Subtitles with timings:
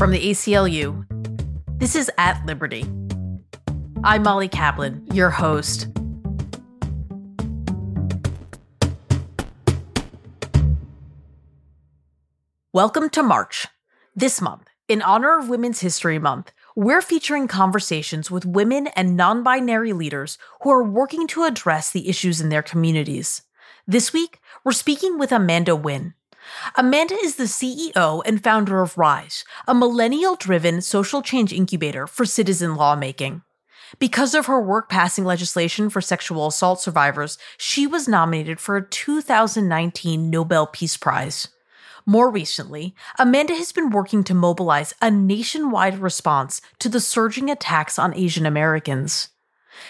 [0.00, 1.04] from the ACLU.
[1.78, 2.86] This is At Liberty.
[4.02, 5.88] I'm Molly Kaplan, your host.
[12.72, 13.66] Welcome to March.
[14.16, 19.42] This month, in honor of Women's History Month, we're featuring conversations with women and non
[19.42, 23.42] binary leaders who are working to address the issues in their communities.
[23.86, 26.14] This week, we're speaking with Amanda Nguyen.
[26.74, 32.24] Amanda is the CEO and founder of Rise, a millennial driven social change incubator for
[32.24, 33.42] citizen lawmaking.
[33.98, 38.86] Because of her work passing legislation for sexual assault survivors, she was nominated for a
[38.86, 41.48] 2019 Nobel Peace Prize.
[42.06, 47.98] More recently, Amanda has been working to mobilize a nationwide response to the surging attacks
[47.98, 49.28] on Asian Americans.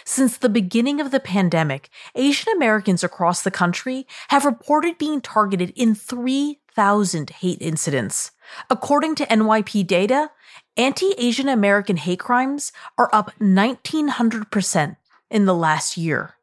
[0.05, 5.73] Since the beginning of the pandemic, Asian Americans across the country have reported being targeted
[5.77, 8.33] in 3,000 hate incidents.
[8.69, 10.31] According to NYP data,
[10.77, 14.97] anti Asian American hate crimes are up 1,900%
[15.31, 16.35] in the last year.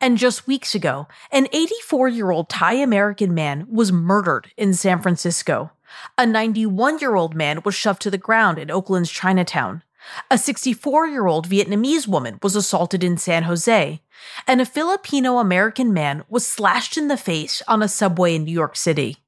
[0.00, 5.02] And just weeks ago, an 84 year old Thai American man was murdered in San
[5.02, 5.72] Francisco.
[6.16, 9.82] A 91 year old man was shoved to the ground in Oakland's Chinatown.
[10.30, 14.00] A 64 year old Vietnamese woman was assaulted in San Jose.
[14.46, 18.52] And a Filipino American man was slashed in the face on a subway in New
[18.52, 19.18] York City.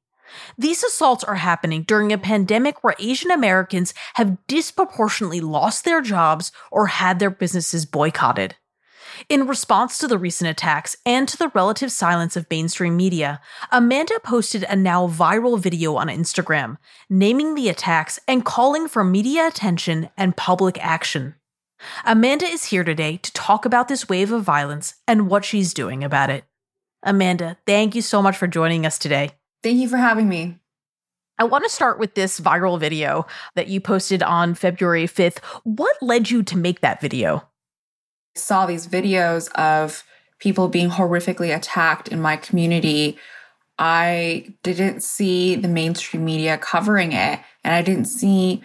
[0.57, 6.53] These assaults are happening during a pandemic where Asian Americans have disproportionately lost their jobs
[6.71, 8.57] or had their businesses boycotted.
[9.29, 13.41] In response to the recent attacks and to the relative silence of mainstream media,
[13.71, 19.47] Amanda posted a now viral video on Instagram, naming the attacks and calling for media
[19.47, 21.35] attention and public action.
[22.05, 26.05] Amanda is here today to talk about this wave of violence and what she's doing
[26.05, 26.45] about it.
[27.03, 29.33] Amanda, thank you so much for joining us today.
[29.63, 30.59] Thank you for having me.
[31.39, 35.39] I want to start with this viral video that you posted on February 5th.
[35.65, 37.50] What led you to make that video?
[38.41, 40.05] Saw these videos of
[40.39, 43.19] people being horrifically attacked in my community,
[43.79, 48.63] I didn't see the mainstream media covering it and I didn't see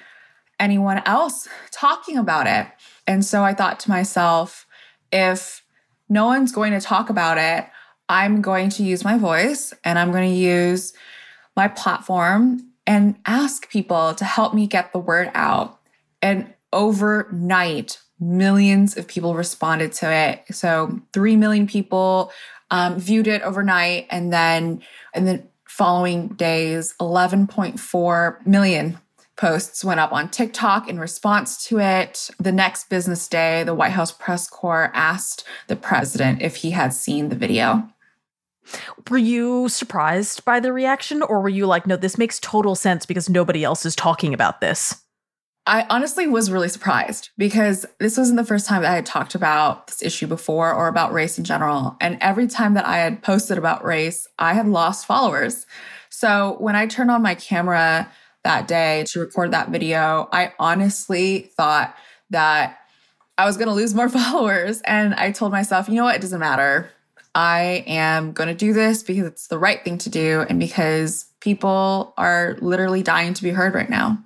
[0.59, 2.67] anyone else talking about it.
[3.07, 4.65] And so I thought to myself,
[5.11, 5.63] if
[6.09, 7.69] no one's going to talk about it,
[8.09, 10.93] I'm going to use my voice and I'm going to use
[11.55, 15.79] my platform and ask people to help me get the word out.
[16.21, 20.43] And overnight, millions of people responded to it.
[20.51, 22.31] So 3 million people
[22.71, 24.07] um, viewed it overnight.
[24.09, 24.81] And then
[25.13, 28.99] in the following days, 11.4 million
[29.35, 32.29] posts went up on TikTok in response to it.
[32.39, 36.93] The next business day, the White House press corps asked the president if he had
[36.93, 37.89] seen the video.
[39.09, 43.05] Were you surprised by the reaction, or were you like, no, this makes total sense
[43.05, 45.04] because nobody else is talking about this?
[45.67, 49.33] I honestly was really surprised because this wasn't the first time that I had talked
[49.33, 51.97] about this issue before or about race in general.
[51.99, 55.65] And every time that I had posted about race, I had lost followers.
[56.09, 58.11] So when I turned on my camera
[58.43, 61.95] that day to record that video, I honestly thought
[62.29, 62.77] that
[63.39, 64.81] I was going to lose more followers.
[64.81, 66.15] And I told myself, you know what?
[66.15, 66.91] It doesn't matter.
[67.33, 71.25] I am going to do this because it's the right thing to do and because
[71.41, 74.19] people are literally dying to be heard right now.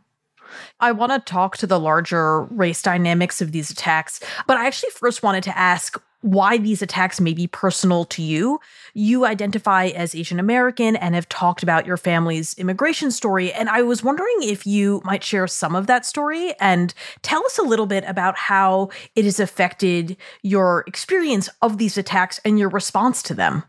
[0.79, 4.91] I want to talk to the larger race dynamics of these attacks, but I actually
[4.91, 8.59] first wanted to ask why these attacks may be personal to you.
[8.93, 13.53] You identify as Asian American and have talked about your family's immigration story.
[13.53, 17.57] And I was wondering if you might share some of that story and tell us
[17.57, 22.69] a little bit about how it has affected your experience of these attacks and your
[22.69, 23.63] response to them.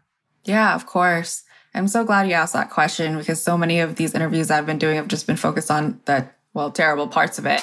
[0.44, 1.44] Yeah, of course.
[1.72, 4.78] I'm so glad you asked that question because so many of these interviews I've been
[4.78, 7.60] doing have just been focused on the well, terrible parts of it.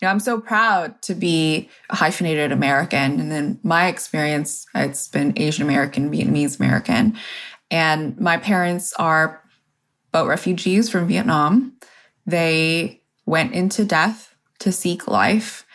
[0.00, 3.18] You know, I'm so proud to be a hyphenated American.
[3.18, 7.16] And then my experience, it's been Asian American, Vietnamese American.
[7.70, 9.42] And my parents are
[10.12, 11.74] boat refugees from Vietnam.
[12.26, 15.66] They went into death to seek life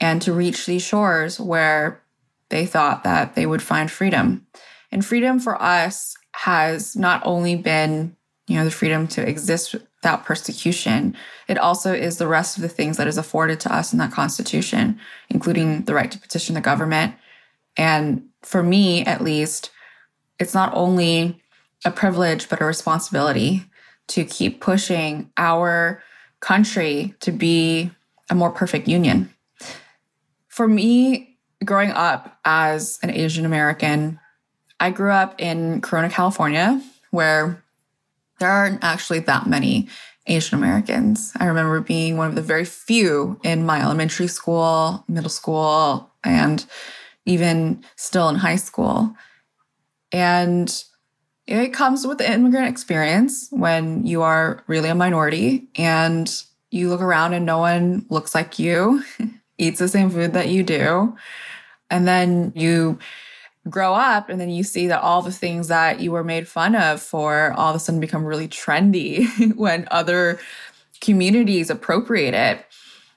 [0.00, 2.02] and to reach these shores where
[2.50, 4.46] they thought that they would find freedom.
[4.92, 8.16] And freedom for us has not only been,
[8.46, 11.14] you know, the freedom to exist without persecution.
[11.46, 14.12] It also is the rest of the things that is afforded to us in that
[14.12, 14.98] Constitution,
[15.28, 17.14] including the right to petition the government.
[17.76, 19.70] And for me, at least,
[20.38, 21.42] it's not only
[21.84, 23.64] a privilege, but a responsibility
[24.08, 26.02] to keep pushing our
[26.40, 27.90] country to be
[28.30, 29.32] a more perfect union.
[30.48, 34.18] For me, growing up as an Asian American,
[34.80, 37.62] I grew up in Corona, California, where
[38.40, 39.88] there aren't actually that many
[40.26, 41.32] Asian Americans.
[41.38, 46.64] I remember being one of the very few in my elementary school, middle school, and
[47.26, 49.14] even still in high school.
[50.12, 50.82] And
[51.46, 56.30] it comes with the immigrant experience when you are really a minority and
[56.70, 59.02] you look around and no one looks like you,
[59.58, 61.16] eats the same food that you do.
[61.90, 62.98] And then you
[63.70, 66.74] grow up and then you see that all the things that you were made fun
[66.74, 70.38] of for all of a sudden become really trendy when other
[71.00, 72.64] communities appropriate it.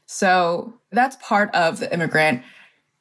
[0.06, 2.44] So that's part of the immigrant,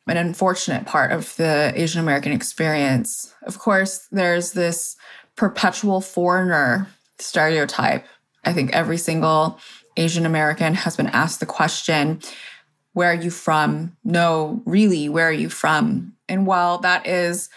[0.07, 3.35] an unfortunate part of the Asian American experience.
[3.43, 4.97] Of course, there's this
[5.37, 6.89] perpetual foreigner
[7.19, 8.07] stereotype.
[8.45, 9.59] I think every single
[9.97, 12.21] Asian American has been asked the question,
[12.93, 13.97] Where are you from?
[14.05, 16.15] No, really, where are you from?
[16.33, 17.51] And while that is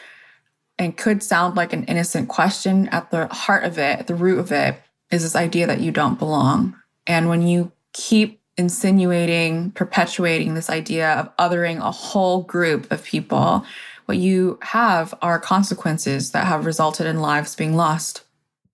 [0.77, 4.37] and could sound like an innocent question, at the heart of it, at the root
[4.37, 4.77] of it,
[5.09, 6.75] is this idea that you don't belong.
[7.07, 13.65] And when you keep insinuating, perpetuating this idea of othering a whole group of people,
[14.07, 18.23] what you have are consequences that have resulted in lives being lost.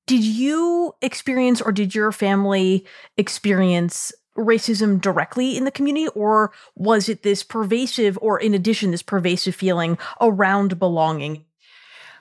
[0.07, 2.85] Did you experience or did your family
[3.17, 9.01] experience racism directly in the community or was it this pervasive or in addition this
[9.01, 11.45] pervasive feeling around belonging?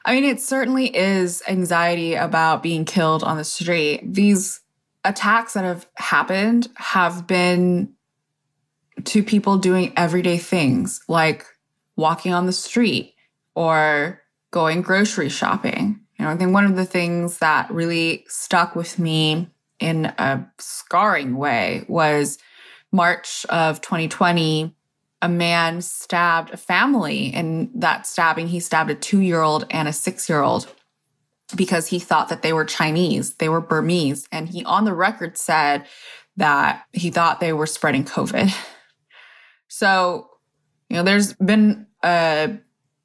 [0.05, 4.01] I mean it certainly is anxiety about being killed on the street.
[4.03, 4.61] These
[5.05, 7.95] attacks that have happened have been
[9.05, 11.47] to people doing everyday things like
[11.97, 13.15] walking on the street
[13.55, 14.21] or
[14.51, 16.01] going grocery shopping.
[16.19, 19.49] You know i think one of the things that really stuck with me
[19.81, 22.39] in a scarring way was
[22.93, 24.75] March of 2020.
[25.23, 27.27] A man stabbed a family.
[27.27, 30.73] In that stabbing, he stabbed a two year old and a six year old
[31.57, 34.29] because he thought that they were Chinese, they were Burmese.
[34.31, 35.87] And he, on the record, said
[36.37, 38.55] that he thought they were spreading COVID.
[39.73, 40.29] So,
[40.89, 42.59] you know, there's been a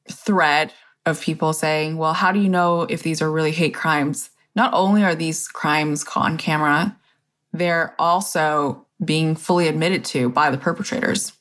[0.10, 0.74] thread
[1.06, 4.31] of people saying, well, how do you know if these are really hate crimes?
[4.56, 6.98] Not only are these crimes caught on camera,
[7.54, 11.34] they're also being fully admitted to by the perpetrators.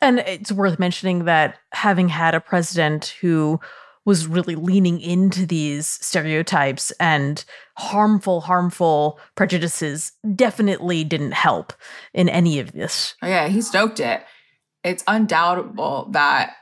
[0.00, 3.60] And it's worth mentioning that having had a president who
[4.04, 7.44] was really leaning into these stereotypes and
[7.76, 11.72] harmful, harmful prejudices definitely didn't help
[12.14, 13.14] in any of this.
[13.20, 14.22] Oh, yeah, he stoked it.
[14.84, 16.54] It's undoubtable that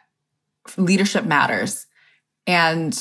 [0.79, 1.87] leadership matters.
[2.47, 2.99] And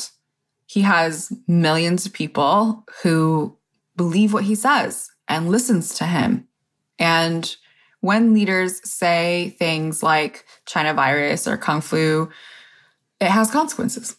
[0.74, 3.56] he has millions of people who
[3.94, 6.48] believe what he says and listens to him.
[6.98, 7.54] And
[8.00, 12.28] when leaders say things like China virus or Kung flu,
[13.20, 14.16] it has consequences.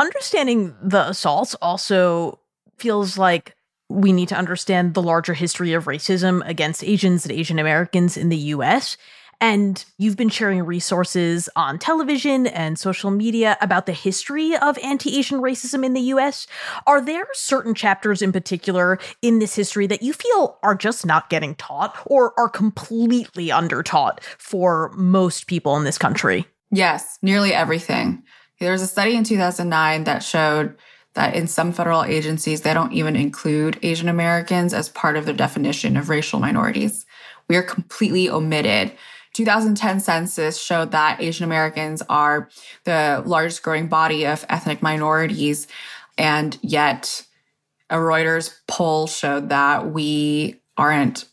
[0.00, 2.40] Understanding the assaults also
[2.76, 3.54] feels like
[3.88, 8.30] we need to understand the larger history of racism against Asians and Asian Americans in
[8.30, 8.96] the US
[9.40, 15.18] and you've been sharing resources on television and social media about the history of anti
[15.18, 16.46] Asian racism in the US.
[16.86, 21.30] Are there certain chapters in particular in this history that you feel are just not
[21.30, 26.46] getting taught or are completely undertaught for most people in this country?
[26.70, 28.22] Yes, nearly everything.
[28.60, 30.76] There was a study in 2009 that showed
[31.14, 35.34] that in some federal agencies, they don't even include Asian Americans as part of their
[35.34, 37.06] definition of racial minorities.
[37.48, 38.92] We are completely omitted
[39.34, 42.48] 2010 census showed that Asian Americans are
[42.84, 45.66] the largest growing body of ethnic minorities.
[46.16, 47.26] And yet,
[47.90, 51.26] a Reuters poll showed that we aren't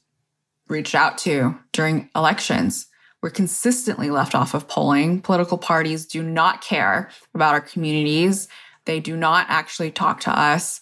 [0.67, 2.87] reached out to during elections.
[3.21, 5.21] We're consistently left off of polling.
[5.21, 8.47] Political parties do not care about our communities.
[8.85, 10.81] They do not actually talk to us.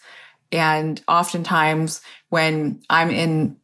[0.52, 3.58] And oftentimes, when I'm in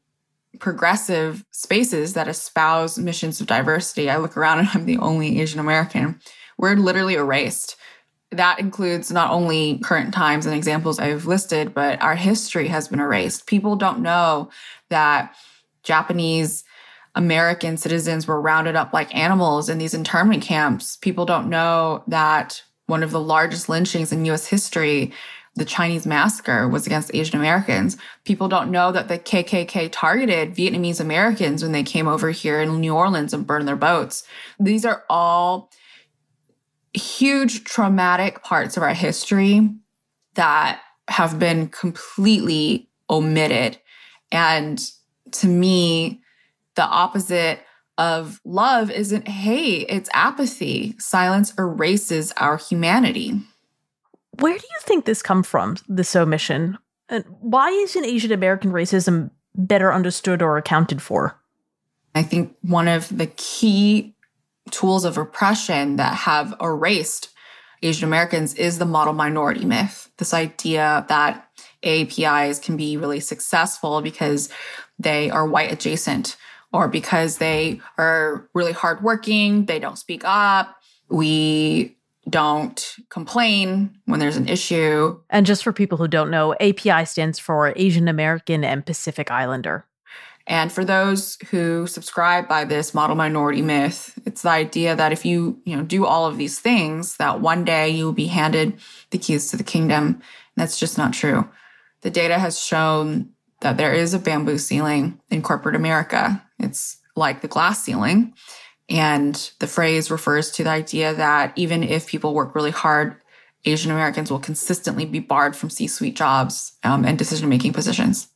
[0.60, 5.60] progressive spaces that espouse missions of diversity, I look around and I'm the only Asian
[5.60, 6.20] American.
[6.58, 7.76] We're literally erased.
[8.32, 13.00] That includes not only current times and examples I've listed, but our history has been
[13.00, 13.46] erased.
[13.46, 14.50] People don't know
[14.90, 15.36] that
[15.84, 16.64] Japanese
[17.14, 20.98] American citizens were rounded up like animals in these internment camps.
[20.98, 25.14] People don't know that one of the largest lynchings in US history
[25.56, 27.98] the Chinese massacre was against Asian Americans.
[28.26, 32.80] People don't know that the KKK targeted Vietnamese Americans when they came over here in
[32.82, 34.26] New Orleans and burned their boats.
[34.60, 35.72] These are all
[36.94, 39.70] huge traumatic parts of our history
[40.34, 43.78] that have been completely omitted.
[44.32, 44.82] And
[45.32, 46.22] to me,
[46.76, 47.60] the opposite
[47.98, 50.96] of love isn't hate, it's apathy.
[51.00, 53.42] Silence erases our humanity.
[54.40, 56.78] Where do you think this come from, this omission?
[57.10, 61.40] And why isn't Asian American racism better understood or accounted for?
[62.14, 64.16] I think one of the key
[64.72, 67.30] tools of repression that have erased
[67.84, 70.10] Asian Americans is the model minority myth.
[70.18, 71.48] This idea that
[71.84, 74.50] APIs can be really successful because
[74.98, 76.36] they are white adjacent
[76.74, 80.76] or because they are really hardworking, they don't speak up,
[81.10, 81.95] we
[82.30, 85.20] don't complain when there's an issue.
[85.30, 89.86] And just for people who don't know, API stands for Asian American and Pacific Islander.
[90.48, 95.26] And for those who subscribe by this model minority myth, it's the idea that if
[95.26, 98.80] you, you know, do all of these things, that one day you will be handed
[99.10, 100.06] the keys to the kingdom.
[100.06, 100.22] And
[100.56, 101.50] that's just not true.
[102.02, 103.30] The data has shown
[103.62, 106.44] that there is a bamboo ceiling in corporate America.
[106.60, 108.34] It's like the glass ceiling.
[108.90, 113.18] And the phrase refers to the idea that even if people work really hard,
[113.66, 118.28] Asian Americans will consistently be barred from C suite jobs um, and decision making positions.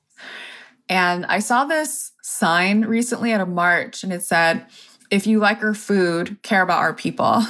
[0.87, 4.65] And I saw this sign recently at a march and it said,
[5.11, 7.25] if you like our food, care about our people.
[7.25, 7.45] I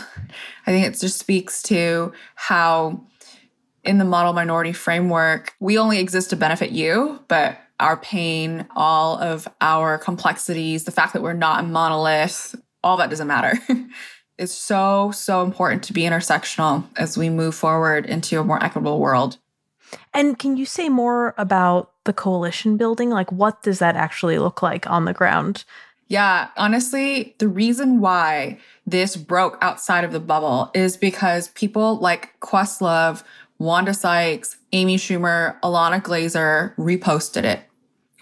[0.66, 3.06] think it just speaks to how
[3.84, 9.18] in the model minority framework, we only exist to benefit you, but our pain, all
[9.18, 13.60] of our complexities, the fact that we're not a monolith, all that doesn't matter.
[14.38, 19.00] it's so, so important to be intersectional as we move forward into a more equitable
[19.00, 19.38] world.
[20.14, 23.10] And can you say more about the coalition building?
[23.10, 25.66] Like, what does that actually look like on the ground?
[26.08, 32.40] Yeah, honestly, the reason why this broke outside of the bubble is because people like
[32.40, 33.24] Questlove,
[33.60, 37.62] Wanda Sykes, Amy Schumer, Ilana Glazer reposted it.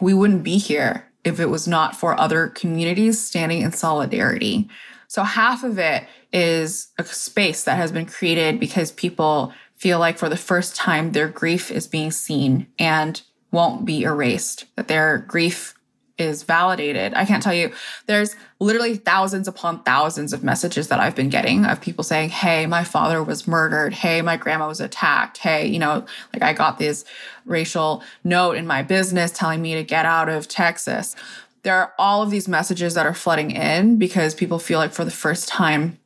[0.02, 4.68] We wouldn't be here if it was not for other communities standing in solidarity.
[5.08, 10.18] So half of it is a space that has been created because people feel like
[10.18, 15.20] for the first time their grief is being seen and won't be erased, that their
[15.20, 15.74] grief
[16.18, 17.14] is validated.
[17.14, 17.72] I can't tell you,
[18.08, 22.66] there's literally thousands upon thousands of messages that I've been getting of people saying, Hey,
[22.66, 23.94] my father was murdered.
[23.94, 25.38] Hey, my grandma was attacked.
[25.38, 27.06] Hey, you know, like I got this
[27.46, 31.16] racial note in my business telling me to get out of Texas.
[31.64, 35.06] There are all of these messages that are flooding in because people feel like for
[35.06, 36.00] the first time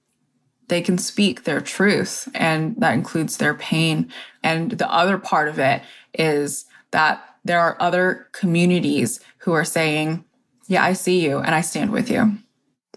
[0.67, 4.11] they can speak their truth and that includes their pain.
[4.41, 5.81] And the other part of it
[6.13, 10.23] is that there are other communities who are saying,
[10.67, 12.37] Yeah, I see you and I stand with you.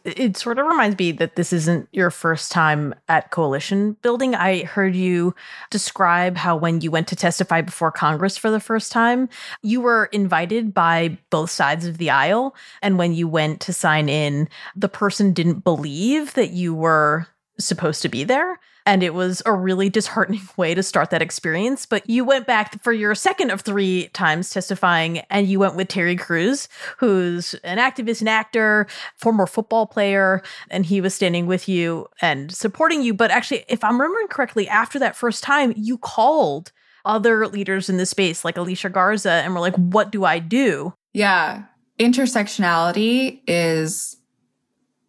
[0.05, 4.35] It sort of reminds me that this isn't your first time at coalition building.
[4.35, 5.35] I heard you
[5.71, 9.31] describe how when you went to testify before Congress for the first time,
[9.63, 12.55] you were invited by both sides of the aisle.
[12.83, 17.27] And when you went to sign in, the person didn't believe that you were
[17.59, 18.61] supposed to be there.
[18.87, 21.87] And it was a really disheartening way to start that experience.
[21.87, 25.89] But you went back for your second of three times testifying, and you went with
[25.89, 28.87] Terry Crews, who's an activist and actor,
[29.17, 33.15] former football player, and he was standing with you and supporting you.
[33.15, 36.73] But actually, if I'm remembering correctly, after that first time, you called
[37.05, 40.95] other leaders in the space, like Alicia Garza, and were like, What do I do?
[41.13, 41.65] Yeah.
[41.99, 44.17] Intersectionality is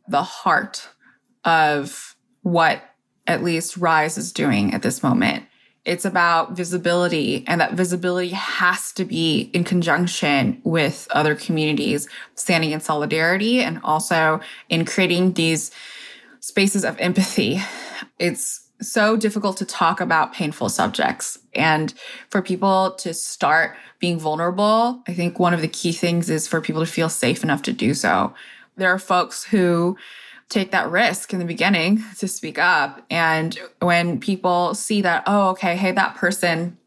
[0.08, 0.88] the heart
[1.44, 2.84] of what
[3.28, 5.46] at least Rise is doing at this moment.
[5.84, 12.72] It's about visibility, and that visibility has to be in conjunction with other communities standing
[12.72, 15.70] in solidarity and also in creating these
[16.40, 17.62] spaces of empathy.
[18.18, 21.38] It's so difficult to talk about painful subjects.
[21.54, 21.94] And
[22.30, 26.62] for people to start being vulnerable, I think one of the key things is for
[26.62, 28.34] people to feel safe enough to do so.
[28.76, 29.98] There are folks who
[30.50, 33.04] take that risk in the beginning to speak up.
[33.10, 36.78] And when people see that, oh, okay, hey, that person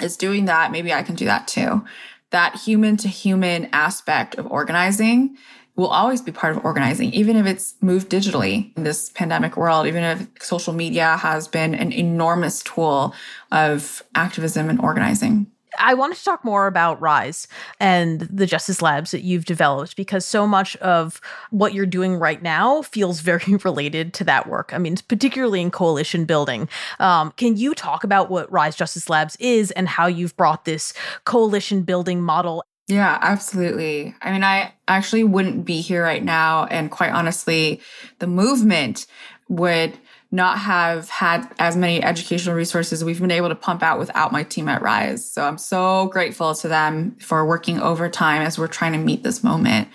[0.00, 1.84] is doing that, maybe I can do that too.
[2.30, 5.36] That human to human aspect of organizing
[5.76, 9.86] will always be part of organizing, even if it's moved digitally in this pandemic world,
[9.86, 13.12] even if social media has been an enormous tool
[13.50, 15.50] of activism and organizing.
[15.78, 17.48] I wanted to talk more about Rise
[17.80, 22.42] and the Justice Labs that you've developed because so much of what you're doing right
[22.42, 24.72] now feels very related to that work.
[24.72, 26.68] I mean, particularly in coalition building.
[26.98, 30.92] Um, can you talk about what Rise Justice Labs is and how you've brought this
[31.24, 32.64] coalition building model?
[32.86, 34.14] Yeah, absolutely.
[34.20, 36.66] I mean, I actually wouldn't be here right now.
[36.66, 37.80] And quite honestly,
[38.18, 39.06] the movement
[39.48, 39.98] would
[40.34, 44.42] not have had as many educational resources we've been able to pump out without my
[44.42, 45.30] team at Rise.
[45.30, 49.44] So I'm so grateful to them for working overtime as we're trying to meet this
[49.44, 49.86] moment.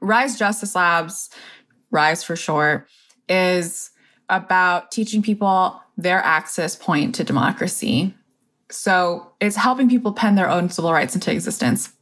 [0.00, 1.30] Rise Justice Labs,
[1.92, 2.88] Rise for short,
[3.28, 3.92] is
[4.28, 8.12] about teaching people their access point to democracy.
[8.70, 11.92] So it's helping people pen their own civil rights into existence.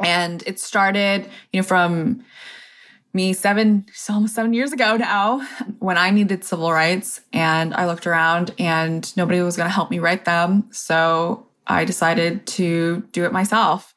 [0.00, 2.22] And it started, you know, from
[3.16, 5.40] me seven, almost seven years ago now,
[5.80, 9.90] when I needed civil rights and I looked around and nobody was going to help
[9.90, 10.68] me write them.
[10.70, 13.94] So I decided to do it myself.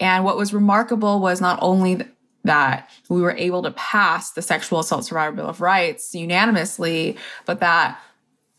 [0.00, 2.02] And what was remarkable was not only
[2.42, 7.16] that we were able to pass the Sexual Assault Survivor Bill of Rights unanimously,
[7.46, 8.00] but that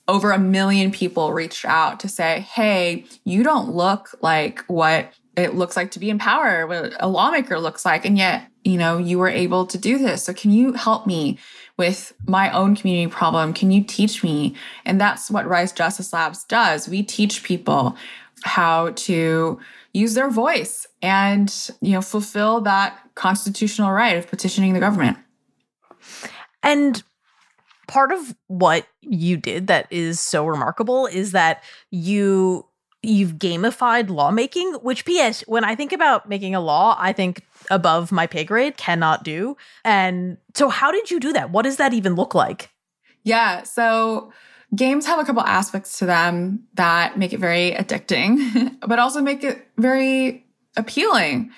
[0.07, 5.55] over a million people reached out to say, hey, you don't look like what it
[5.55, 8.05] looks like to be in power, what a lawmaker looks like.
[8.05, 10.23] And yet, you know, you were able to do this.
[10.23, 11.37] So can you help me
[11.77, 13.53] with my own community problem?
[13.53, 14.55] Can you teach me?
[14.85, 16.89] And that's what Rise Justice Labs does.
[16.89, 17.95] We teach people
[18.43, 19.59] how to
[19.93, 25.17] use their voice and, you know, fulfill that constitutional right of petitioning the government.
[26.63, 27.01] And
[27.87, 32.65] part of what you did that is so remarkable is that you
[33.05, 38.11] you've gamified lawmaking which ps when i think about making a law i think above
[38.11, 39.57] my pay grade cannot do.
[39.83, 41.51] And so how did you do that?
[41.51, 42.69] What does that even look like?
[43.23, 44.31] Yeah so
[44.75, 49.43] games have a couple aspects to them that make it very addicting but also make
[49.43, 50.45] it very
[50.77, 51.51] appealing.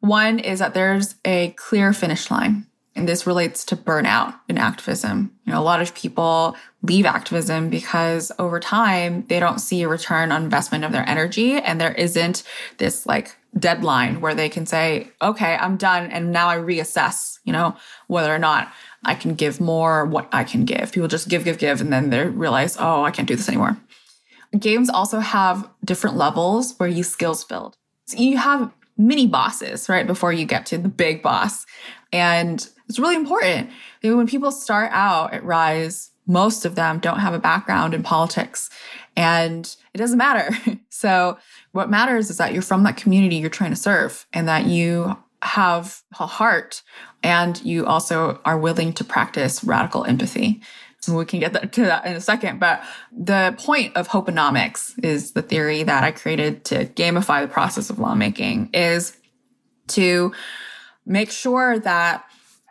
[0.00, 5.32] One is that there's a clear finish line and this relates to burnout in activism.
[5.44, 9.88] You know, a lot of people leave activism because over time they don't see a
[9.88, 11.54] return on investment of their energy.
[11.54, 12.44] And there isn't
[12.78, 16.10] this like deadline where they can say, okay, I'm done.
[16.10, 18.72] And now I reassess, you know, whether or not
[19.04, 20.92] I can give more, what I can give.
[20.92, 21.80] People just give, give, give.
[21.80, 23.76] And then they realize, oh, I can't do this anymore.
[24.56, 27.76] Games also have different levels where you skills build.
[28.06, 30.06] So you have mini bosses, right?
[30.06, 31.66] Before you get to the big boss.
[32.12, 33.70] And it's really important.
[34.02, 38.70] When people start out at Rise, most of them don't have a background in politics
[39.16, 40.56] and it doesn't matter.
[40.88, 41.38] so
[41.72, 45.16] what matters is that you're from that community you're trying to serve and that you
[45.42, 46.82] have a heart
[47.22, 50.62] and you also are willing to practice radical empathy.
[51.00, 52.60] So we can get to that in a second.
[52.60, 52.82] But
[53.12, 57.98] the point of Hopeonomics is the theory that I created to gamify the process of
[57.98, 59.14] lawmaking is
[59.88, 60.32] to
[61.04, 62.24] make sure that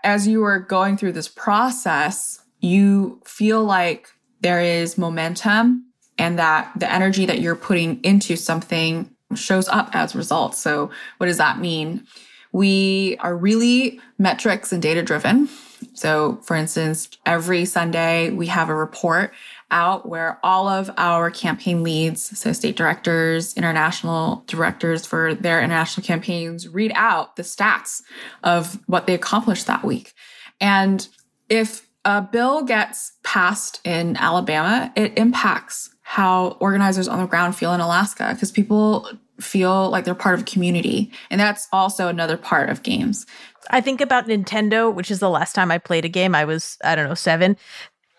[0.03, 4.09] as you are going through this process, you feel like
[4.41, 5.85] there is momentum
[6.17, 10.59] and that the energy that you're putting into something shows up as results.
[10.59, 12.05] So, what does that mean?
[12.51, 15.49] We are really metrics and data driven.
[15.93, 19.33] So, for instance, every Sunday we have a report
[19.71, 26.05] out where all of our campaign leads, so state directors, international directors for their international
[26.05, 28.01] campaigns, read out the stats
[28.43, 30.13] of what they accomplished that week.
[30.59, 31.07] And
[31.49, 37.73] if a bill gets passed in Alabama, it impacts how organizers on the ground feel
[37.73, 41.11] in Alaska because people feel like they're part of a community.
[41.29, 43.25] And that's also another part of games.
[43.69, 46.35] I think about Nintendo, which is the last time I played a game.
[46.35, 47.57] I was, I don't know, seven.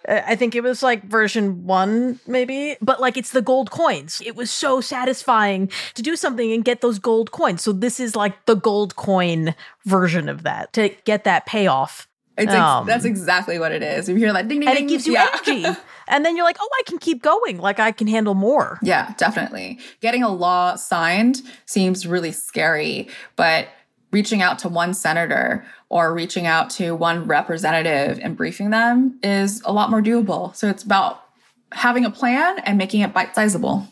[0.08, 4.22] Uh, I think it was like version one, maybe, but like it's the gold coins.
[4.24, 7.62] It was so satisfying to do something and get those gold coins.
[7.62, 12.08] So this is like the gold coin version of that to get that payoff.
[12.36, 14.08] It's um, that's exactly what it is.
[14.08, 15.28] You hear that ding ding, and ding, it gives you yeah.
[15.46, 15.78] energy.
[16.08, 17.58] and then you're like, oh, I can keep going.
[17.58, 18.78] Like I can handle more.
[18.82, 19.78] Yeah, definitely.
[20.00, 23.68] Getting a law signed seems really scary, but
[24.14, 29.60] reaching out to one senator or reaching out to one representative and briefing them is
[29.64, 30.54] a lot more doable.
[30.54, 31.24] So it's about
[31.72, 33.88] having a plan and making it bite sizable.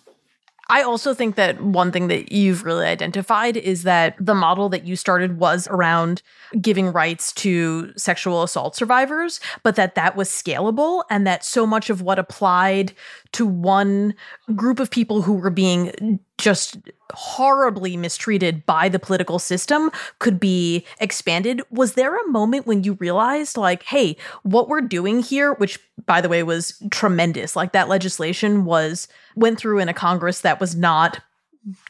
[0.68, 4.84] I also think that one thing that you've really identified is that the model that
[4.84, 6.22] you started was around
[6.60, 11.90] giving rights to sexual assault survivors, but that that was scalable and that so much
[11.90, 12.92] of what applied
[13.32, 14.14] to one
[14.54, 16.76] group of people who were being just
[17.12, 21.62] horribly mistreated by the political system could be expanded.
[21.70, 26.20] Was there a moment when you realized, like, hey, what we're doing here, which by
[26.20, 30.74] the way was tremendous, like that legislation was went through in a Congress that was
[30.74, 31.20] not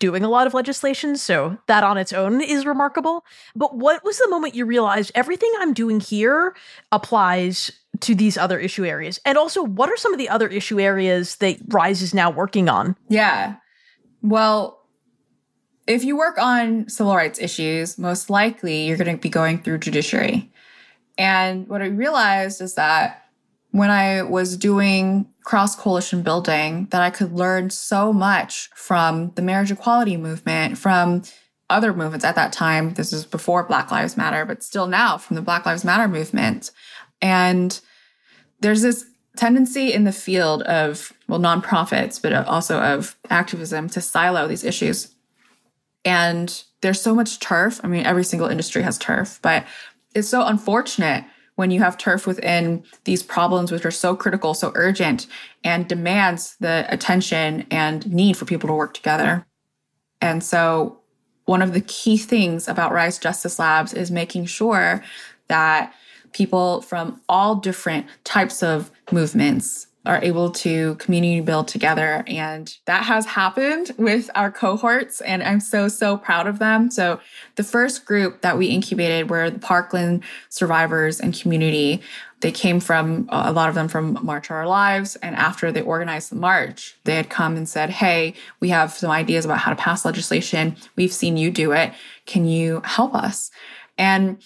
[0.00, 3.24] doing a lot of legislation, so that on its own is remarkable.
[3.56, 6.54] But what was the moment you realized everything I'm doing here
[6.90, 9.20] applies to these other issue areas?
[9.24, 12.68] And also, what are some of the other issue areas that Rise is now working
[12.68, 12.96] on?
[13.08, 13.56] Yeah.
[14.22, 14.80] Well,
[15.86, 19.78] if you work on civil rights issues, most likely you're going to be going through
[19.78, 20.52] judiciary.
[21.18, 23.26] And what I realized is that
[23.72, 29.42] when I was doing cross coalition building, that I could learn so much from the
[29.42, 31.22] marriage equality movement, from
[31.68, 32.94] other movements at that time.
[32.94, 36.70] This is before Black Lives Matter, but still now from the Black Lives Matter movement.
[37.22, 37.80] And
[38.60, 39.06] there's this
[39.36, 45.14] tendency in the field of, well, nonprofits, but also of activism to silo these issues.
[46.04, 47.80] And there's so much turf.
[47.82, 49.64] I mean, every single industry has turf, but
[50.14, 54.72] it's so unfortunate when you have turf within these problems which are so critical, so
[54.74, 55.26] urgent,
[55.62, 59.46] and demands the attention and need for people to work together.
[60.20, 60.98] And so,
[61.44, 65.02] one of the key things about Rise Justice Labs is making sure
[65.48, 65.92] that
[66.32, 72.24] people from all different types of movements are able to community build together.
[72.26, 75.20] And that has happened with our cohorts.
[75.20, 76.90] And I'm so, so proud of them.
[76.90, 77.20] So
[77.54, 82.02] the first group that we incubated were the Parkland survivors and community.
[82.40, 85.14] They came from a lot of them from March Our Lives.
[85.16, 89.10] And after they organized the march, they had come and said, Hey, we have some
[89.10, 90.76] ideas about how to pass legislation.
[90.96, 91.92] We've seen you do it.
[92.26, 93.52] Can you help us?
[93.96, 94.42] And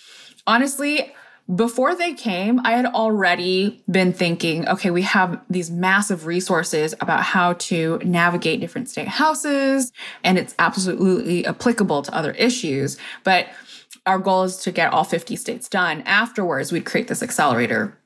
[0.47, 1.15] honestly,
[1.55, 7.23] before they came, I had already been thinking, okay, we have these massive resources about
[7.23, 9.93] how to navigate different state houses,
[10.25, 12.99] and it's absolutely applicable to other issues.
[13.23, 13.47] But
[14.07, 16.03] our goal is to get all 50 states done.
[16.03, 17.97] Afterwards, we'd create this accelerator.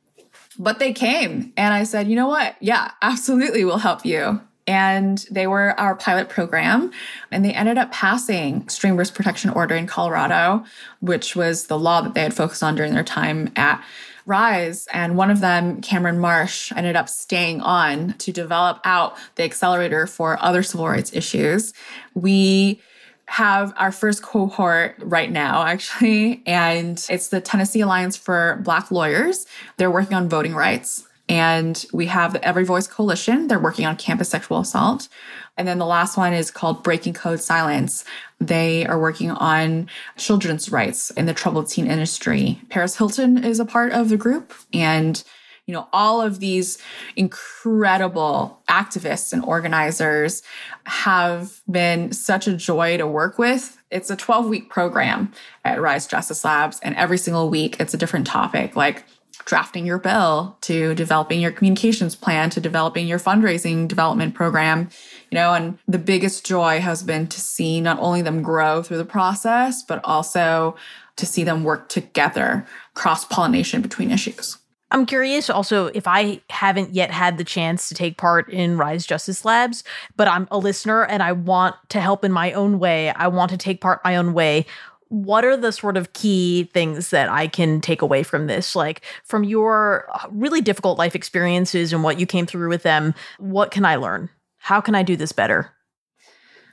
[0.58, 2.56] But they came, and I said, you know what?
[2.60, 6.92] Yeah, absolutely, we'll help you and they were our pilot program
[7.32, 10.64] and they ended up passing extreme risk protection order in colorado
[11.00, 13.84] which was the law that they had focused on during their time at
[14.26, 19.42] rise and one of them cameron marsh ended up staying on to develop out the
[19.42, 21.74] accelerator for other civil rights issues
[22.14, 22.80] we
[23.26, 29.46] have our first cohort right now, actually, and it's the Tennessee Alliance for Black Lawyers.
[29.76, 31.06] They're working on voting rights.
[31.30, 33.46] And we have the Every Voice Coalition.
[33.46, 35.08] They're working on campus sexual assault.
[35.56, 38.04] And then the last one is called Breaking Code Silence.
[38.40, 42.60] They are working on children's rights in the troubled teen industry.
[42.68, 44.52] Paris Hilton is a part of the group.
[44.74, 45.22] And,
[45.66, 46.78] you know, all of these
[47.14, 50.42] incredible activists and organizers
[50.86, 53.80] have been such a joy to work with.
[53.92, 55.30] It's a 12 week program
[55.64, 56.80] at Rise Justice Labs.
[56.82, 58.74] And every single week, it's a different topic.
[58.74, 59.04] Like,
[59.44, 64.88] drafting your bill to developing your communications plan to developing your fundraising development program
[65.30, 68.98] you know and the biggest joy has been to see not only them grow through
[68.98, 70.76] the process but also
[71.16, 74.58] to see them work together cross pollination between issues
[74.92, 79.06] I'm curious also if I haven't yet had the chance to take part in Rise
[79.06, 79.84] Justice Labs,
[80.16, 83.10] but I'm a listener and I want to help in my own way.
[83.10, 84.66] I want to take part my own way
[85.10, 88.74] what are the sort of key things that I can take away from this?
[88.74, 93.14] Like from your uh, really difficult life experiences and what you came through with them,
[93.38, 94.30] what can I learn?
[94.58, 95.72] How can I do this better?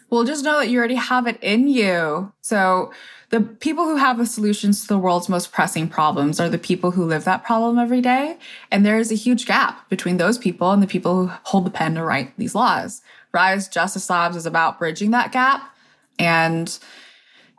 [0.09, 2.31] Well, just know that you already have it in you.
[2.41, 2.93] So,
[3.29, 6.91] the people who have the solutions to the world's most pressing problems are the people
[6.91, 8.37] who live that problem every day.
[8.71, 11.71] And there is a huge gap between those people and the people who hold the
[11.71, 13.01] pen to write these laws.
[13.33, 15.75] Rise Justice Labs is about bridging that gap.
[16.17, 16.79] And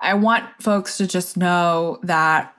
[0.00, 2.54] I want folks to just know that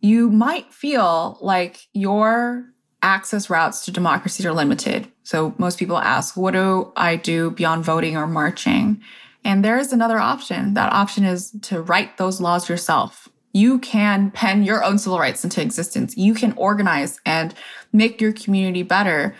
[0.00, 2.66] you might feel like your
[3.02, 5.10] access routes to democracy are limited.
[5.22, 9.00] So most people ask, what do I do beyond voting or marching?
[9.44, 10.74] And there is another option.
[10.74, 13.28] That option is to write those laws yourself.
[13.52, 16.16] You can pen your own civil rights into existence.
[16.16, 17.54] You can organize and
[17.92, 19.34] make your community better.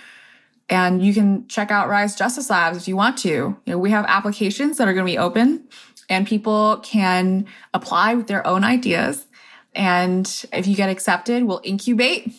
[0.68, 3.28] And you can check out Rise Justice Labs if you want to.
[3.28, 5.68] You know, we have applications that are going to be open
[6.10, 9.26] and people can apply with their own ideas.
[9.74, 12.32] And if you get accepted, we'll incubate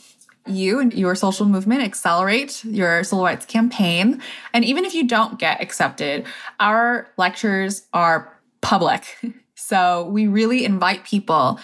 [0.46, 4.22] you and your social movement, accelerate your civil rights campaign.
[4.54, 6.26] And even if you don't get accepted,
[6.60, 9.18] our lectures are public.
[9.64, 11.60] So we really invite people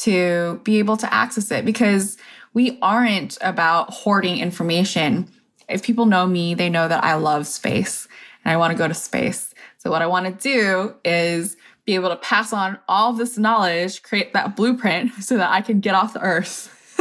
[0.00, 2.16] to be able to access it because
[2.54, 5.30] we aren't about hoarding information.
[5.68, 8.08] If people know me, they know that I love space
[8.44, 9.51] and I want to go to space.
[9.82, 14.04] So what I want to do is be able to pass on all this knowledge,
[14.04, 16.68] create that blueprint so that I can get off the earth.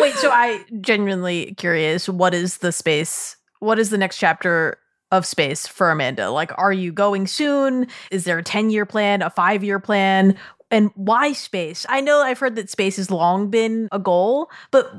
[0.00, 3.36] Wait, so I genuinely curious, what is the space?
[3.60, 4.78] What is the next chapter
[5.12, 6.28] of space for Amanda?
[6.30, 7.86] Like, are you going soon?
[8.10, 10.36] Is there a 10 year plan, a five year plan?
[10.72, 11.86] And why space?
[11.88, 14.90] I know I've heard that space has long been a goal, but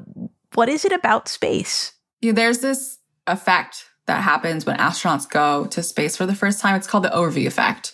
[0.54, 1.92] what is it about space?
[2.22, 6.76] Yeah, there's this effect that happens when astronauts go to space for the first time.
[6.76, 7.94] It's called the overview effect.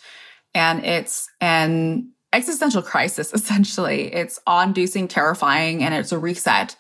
[0.56, 4.14] And it's an existential crisis, essentially.
[4.14, 6.76] It's awe inducing, terrifying, and it's a reset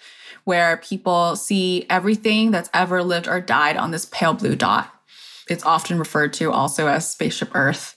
[0.45, 4.93] where people see everything that's ever lived or died on this pale blue dot.
[5.49, 7.95] It's often referred to also as Spaceship Earth.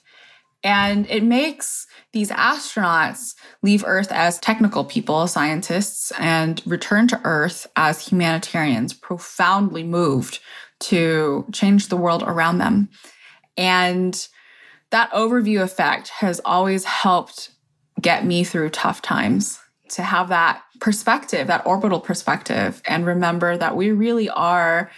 [0.63, 7.67] And it makes these astronauts leave Earth as technical people, scientists, and return to Earth
[7.75, 10.39] as humanitarians, profoundly moved
[10.79, 12.89] to change the world around them.
[13.57, 14.27] And
[14.91, 17.51] that overview effect has always helped
[18.01, 19.59] get me through tough times
[19.89, 24.91] to have that perspective, that orbital perspective, and remember that we really are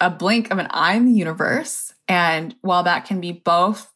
[0.00, 1.94] a blink of an eye in the universe.
[2.08, 3.92] And while that can be both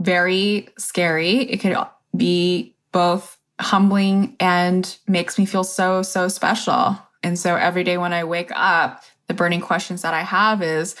[0.00, 1.76] very scary, it could
[2.16, 6.98] be both humbling and makes me feel so, so special.
[7.22, 10.94] And so every day when I wake up, the burning questions that I have is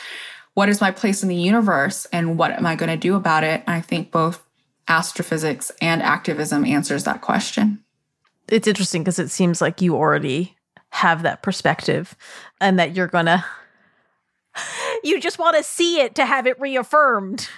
[0.54, 3.44] what is my place in the universe and what am I going to do about
[3.44, 3.62] it?
[3.66, 4.42] And I think both
[4.88, 7.82] astrophysics and activism answers that question.
[8.48, 10.56] It's interesting because it seems like you already
[10.90, 12.14] have that perspective
[12.60, 13.44] and that you're going to
[15.02, 17.48] you just want to see it to have it reaffirmed.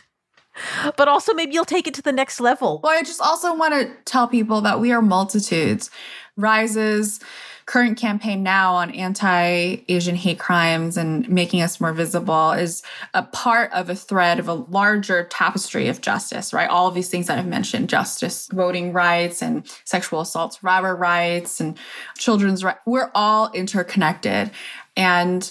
[0.97, 2.81] But also maybe you'll take it to the next level.
[2.83, 5.91] Well, I just also want to tell people that we are multitudes.
[6.37, 7.21] Rises
[7.67, 13.25] current campaign now on anti Asian hate crimes and making us more visible is a
[13.25, 16.71] part of a thread of a larger tapestry of justice, right?
[16.71, 21.61] All of these things that I've mentioned justice, voting rights, and sexual assaults, robber rights,
[21.61, 21.77] and
[22.17, 22.81] children's rights.
[22.87, 24.53] We're all interconnected.
[24.97, 25.51] And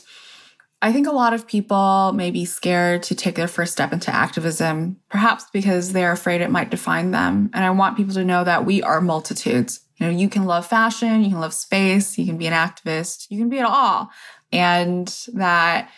[0.82, 4.13] I think a lot of people may be scared to take their first step into
[4.13, 7.49] activism, perhaps because they're afraid it might define them.
[7.54, 9.82] And I want people to know that we are multitudes.
[9.97, 13.27] You know, you can love fashion, you can love space, you can be an activist,
[13.29, 14.10] you can be it all.
[14.51, 15.89] And that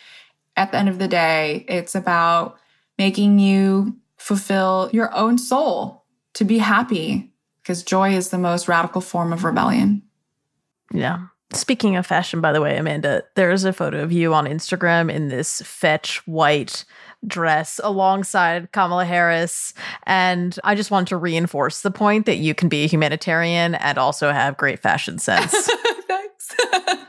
[0.56, 2.58] at the end of the day, it's about
[2.96, 7.32] making you fulfill your own soul to be happy
[7.62, 10.02] because joy is the most radical form of rebellion.
[10.92, 11.26] Yeah.
[11.52, 15.10] Speaking of fashion, by the way, Amanda, there is a photo of you on Instagram
[15.10, 16.84] in this fetch white
[17.26, 19.74] dress alongside Kamala Harris.
[20.04, 23.98] And I just want to reinforce the point that you can be a humanitarian and
[23.98, 25.70] also have great fashion sense.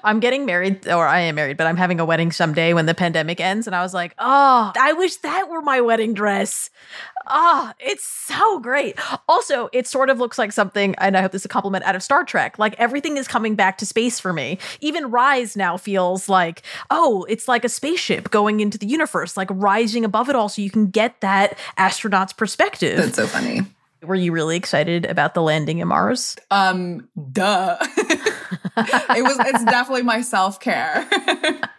[0.03, 2.93] I'm getting married, or I am married, but I'm having a wedding someday when the
[2.93, 3.67] pandemic ends.
[3.67, 6.69] And I was like, oh, I wish that were my wedding dress.
[7.27, 8.97] Oh, it's so great.
[9.27, 11.95] Also, it sort of looks like something, and I hope this is a compliment out
[11.95, 12.57] of Star Trek.
[12.57, 14.57] Like everything is coming back to space for me.
[14.81, 19.49] Even Rise now feels like, oh, it's like a spaceship going into the universe, like
[19.51, 22.97] rising above it all, so you can get that astronaut's perspective.
[22.97, 23.61] That's so funny.
[24.01, 26.37] Were you really excited about the landing in Mars?
[26.51, 27.77] Um, duh.
[28.77, 31.07] it was it's definitely my self-care.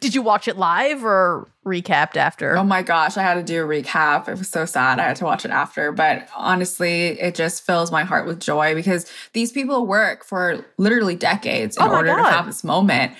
[0.00, 2.56] Did you watch it live or recapped after?
[2.56, 4.28] Oh my gosh, I had to do a recap.
[4.28, 4.98] It was so sad.
[4.98, 5.92] I had to watch it after.
[5.92, 11.14] But honestly, it just fills my heart with joy because these people work for literally
[11.14, 12.16] decades in oh order God.
[12.16, 13.12] to have this moment.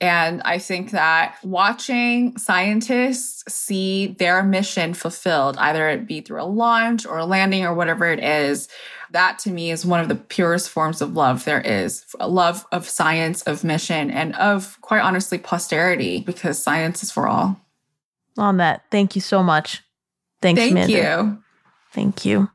[0.00, 6.44] And I think that watching scientists see their mission fulfilled, either it be through a
[6.44, 8.68] launch or a landing or whatever it is,
[9.12, 12.66] that to me is one of the purest forms of love there is a love
[12.72, 17.60] of science, of mission, and of quite honestly posterity, because science is for all.
[18.38, 19.82] On that, thank you so much.
[20.40, 20.92] Thanks, Thank Amanda.
[20.92, 21.42] you.
[21.92, 22.50] Thank you.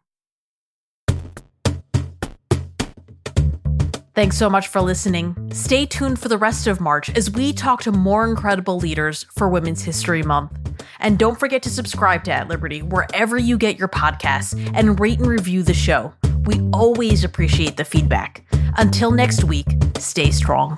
[4.16, 5.52] Thanks so much for listening.
[5.54, 9.48] Stay tuned for the rest of March as we talk to more incredible leaders for
[9.48, 10.52] Women's History Month.
[11.00, 15.20] And don't forget to subscribe to At Liberty wherever you get your podcasts and rate
[15.20, 16.14] and review the show.
[16.46, 18.44] We always appreciate the feedback.
[18.78, 20.78] Until next week, stay strong.